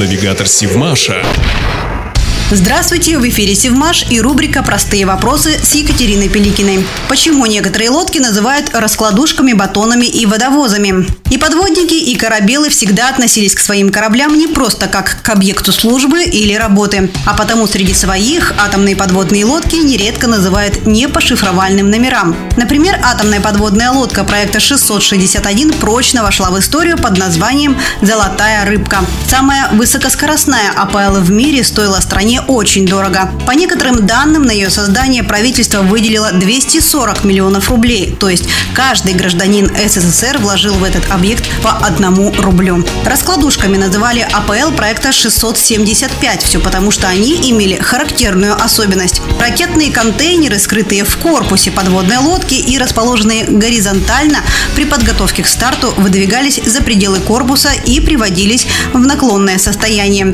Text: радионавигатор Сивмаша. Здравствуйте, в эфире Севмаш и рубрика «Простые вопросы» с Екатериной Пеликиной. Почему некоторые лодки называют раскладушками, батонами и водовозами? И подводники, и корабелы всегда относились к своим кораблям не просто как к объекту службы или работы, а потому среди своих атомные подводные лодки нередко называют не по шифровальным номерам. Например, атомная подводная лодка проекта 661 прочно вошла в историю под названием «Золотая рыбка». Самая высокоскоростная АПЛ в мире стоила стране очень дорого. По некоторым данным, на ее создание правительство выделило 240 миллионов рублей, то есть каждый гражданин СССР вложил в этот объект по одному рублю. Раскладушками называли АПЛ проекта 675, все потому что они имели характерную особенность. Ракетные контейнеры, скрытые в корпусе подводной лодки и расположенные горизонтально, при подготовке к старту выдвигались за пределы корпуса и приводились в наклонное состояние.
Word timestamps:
радионавигатор 0.00 0.46
Сивмаша. 0.46 1.22
Здравствуйте, 2.52 3.16
в 3.16 3.28
эфире 3.28 3.54
Севмаш 3.54 4.06
и 4.10 4.20
рубрика 4.20 4.64
«Простые 4.64 5.06
вопросы» 5.06 5.56
с 5.62 5.72
Екатериной 5.76 6.28
Пеликиной. 6.28 6.84
Почему 7.08 7.46
некоторые 7.46 7.90
лодки 7.90 8.18
называют 8.18 8.70
раскладушками, 8.74 9.52
батонами 9.52 10.06
и 10.06 10.26
водовозами? 10.26 11.06
И 11.30 11.38
подводники, 11.38 11.94
и 11.94 12.16
корабелы 12.16 12.68
всегда 12.70 13.08
относились 13.08 13.54
к 13.54 13.60
своим 13.60 13.92
кораблям 13.92 14.36
не 14.36 14.48
просто 14.48 14.88
как 14.88 15.22
к 15.22 15.28
объекту 15.28 15.70
службы 15.70 16.24
или 16.24 16.52
работы, 16.54 17.08
а 17.24 17.34
потому 17.34 17.68
среди 17.68 17.94
своих 17.94 18.52
атомные 18.58 18.96
подводные 18.96 19.44
лодки 19.44 19.76
нередко 19.76 20.26
называют 20.26 20.86
не 20.86 21.08
по 21.08 21.20
шифровальным 21.20 21.88
номерам. 21.88 22.34
Например, 22.56 22.98
атомная 23.00 23.40
подводная 23.40 23.92
лодка 23.92 24.24
проекта 24.24 24.58
661 24.58 25.72
прочно 25.74 26.24
вошла 26.24 26.50
в 26.50 26.58
историю 26.58 26.98
под 26.98 27.16
названием 27.16 27.78
«Золотая 28.02 28.64
рыбка». 28.64 29.04
Самая 29.28 29.68
высокоскоростная 29.70 30.72
АПЛ 30.76 31.20
в 31.20 31.30
мире 31.30 31.62
стоила 31.62 32.00
стране 32.00 32.39
очень 32.48 32.86
дорого. 32.86 33.30
По 33.46 33.52
некоторым 33.52 34.06
данным, 34.06 34.42
на 34.42 34.50
ее 34.50 34.70
создание 34.70 35.22
правительство 35.22 35.82
выделило 35.82 36.32
240 36.32 37.24
миллионов 37.24 37.70
рублей, 37.70 38.14
то 38.18 38.28
есть 38.28 38.48
каждый 38.74 39.14
гражданин 39.14 39.70
СССР 39.74 40.38
вложил 40.38 40.74
в 40.74 40.84
этот 40.84 41.10
объект 41.10 41.48
по 41.62 41.70
одному 41.70 42.32
рублю. 42.38 42.84
Раскладушками 43.04 43.76
называли 43.76 44.26
АПЛ 44.32 44.72
проекта 44.76 45.12
675, 45.12 46.42
все 46.42 46.60
потому 46.60 46.90
что 46.90 47.08
они 47.08 47.50
имели 47.50 47.76
характерную 47.76 48.54
особенность. 48.54 49.22
Ракетные 49.40 49.90
контейнеры, 49.90 50.58
скрытые 50.58 51.04
в 51.04 51.16
корпусе 51.16 51.70
подводной 51.70 52.18
лодки 52.18 52.54
и 52.54 52.78
расположенные 52.78 53.44
горизонтально, 53.44 54.38
при 54.74 54.84
подготовке 54.84 55.42
к 55.42 55.46
старту 55.46 55.92
выдвигались 55.96 56.60
за 56.64 56.82
пределы 56.82 57.18
корпуса 57.20 57.70
и 57.86 58.00
приводились 58.00 58.66
в 58.92 58.98
наклонное 58.98 59.58
состояние. 59.58 60.26